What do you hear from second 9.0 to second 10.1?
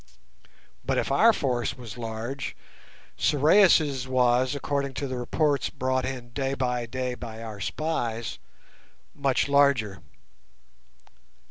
much larger.